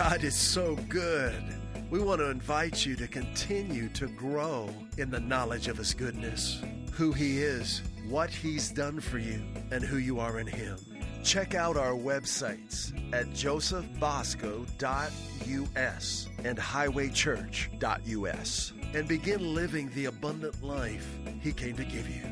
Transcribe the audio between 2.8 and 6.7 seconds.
you to continue to grow in the knowledge of His goodness,